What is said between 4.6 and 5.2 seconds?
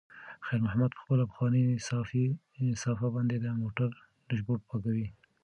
پاکوي.